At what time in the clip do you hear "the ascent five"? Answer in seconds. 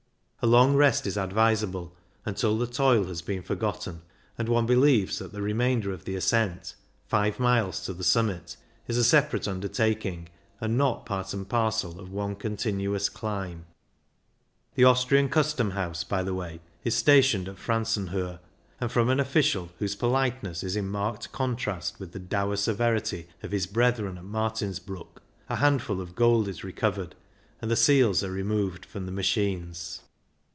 6.05-7.39